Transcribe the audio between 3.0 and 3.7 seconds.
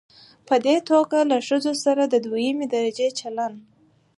چلن